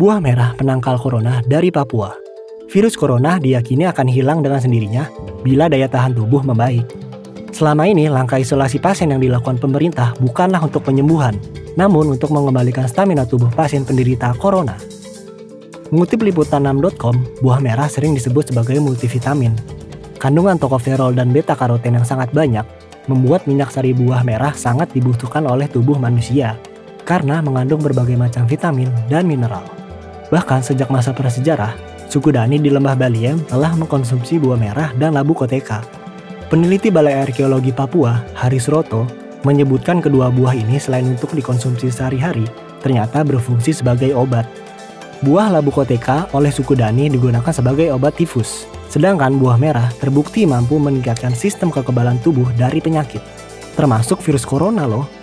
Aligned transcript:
Buah 0.00 0.16
merah 0.16 0.56
penangkal 0.56 0.96
corona 0.96 1.44
dari 1.44 1.68
Papua. 1.68 2.16
Virus 2.72 2.96
corona 2.96 3.36
diyakini 3.36 3.84
akan 3.84 4.08
hilang 4.08 4.40
dengan 4.40 4.56
sendirinya 4.56 5.04
bila 5.44 5.68
daya 5.68 5.92
tahan 5.92 6.16
tubuh 6.16 6.40
membaik. 6.40 6.88
Selama 7.52 7.84
ini, 7.84 8.08
langkah 8.08 8.40
isolasi 8.40 8.80
pasien 8.80 9.12
yang 9.12 9.20
dilakukan 9.20 9.60
pemerintah 9.60 10.16
bukanlah 10.16 10.64
untuk 10.64 10.88
penyembuhan, 10.88 11.36
namun 11.76 12.16
untuk 12.16 12.32
mengembalikan 12.32 12.88
stamina 12.88 13.28
tubuh 13.28 13.52
pasien 13.52 13.84
penderita 13.84 14.32
corona. 14.40 14.80
Mengutip 15.92 16.24
liputan6.com, 16.24 17.44
buah 17.44 17.60
merah 17.60 17.92
sering 17.92 18.16
disebut 18.16 18.56
sebagai 18.56 18.80
multivitamin. 18.80 19.52
Kandungan 20.16 20.56
tokoferol 20.56 21.12
dan 21.12 21.28
beta-karoten 21.28 22.00
yang 22.00 22.08
sangat 22.08 22.32
banyak 22.32 22.64
membuat 23.04 23.44
minyak 23.44 23.68
sari 23.68 23.92
buah 23.92 24.24
merah 24.24 24.56
sangat 24.56 24.96
dibutuhkan 24.96 25.44
oleh 25.44 25.68
tubuh 25.68 26.00
manusia 26.00 26.56
karena 27.04 27.44
mengandung 27.44 27.84
berbagai 27.84 28.16
macam 28.16 28.48
vitamin 28.48 28.88
dan 29.12 29.28
mineral. 29.28 29.79
Bahkan 30.30 30.62
sejak 30.62 30.88
masa 30.94 31.10
prasejarah, 31.10 31.74
suku 32.06 32.30
Dani 32.30 32.62
di 32.62 32.70
lembah 32.70 32.94
Baliem 32.94 33.42
telah 33.50 33.74
mengkonsumsi 33.74 34.38
buah 34.38 34.54
merah 34.54 34.90
dan 34.94 35.18
labu 35.18 35.34
koteka. 35.34 35.82
Peneliti 36.46 36.90
Balai 36.90 37.18
Arkeologi 37.26 37.74
Papua, 37.74 38.22
Haris 38.38 38.70
Roto, 38.70 39.06
menyebutkan 39.42 39.98
kedua 39.98 40.30
buah 40.30 40.54
ini 40.54 40.78
selain 40.78 41.06
untuk 41.06 41.34
dikonsumsi 41.34 41.90
sehari-hari, 41.90 42.46
ternyata 42.78 43.26
berfungsi 43.26 43.74
sebagai 43.74 44.14
obat. 44.14 44.46
Buah 45.20 45.50
labu 45.52 45.74
koteka 45.74 46.30
oleh 46.32 46.54
suku 46.54 46.78
Dani 46.78 47.10
digunakan 47.10 47.52
sebagai 47.52 47.90
obat 47.90 48.16
tifus, 48.16 48.70
sedangkan 48.86 49.36
buah 49.36 49.58
merah 49.58 49.90
terbukti 49.98 50.46
mampu 50.46 50.78
meningkatkan 50.78 51.34
sistem 51.34 51.68
kekebalan 51.74 52.22
tubuh 52.22 52.48
dari 52.54 52.78
penyakit, 52.78 53.20
termasuk 53.74 54.22
virus 54.22 54.46
corona 54.46 54.86
loh. 54.86 55.19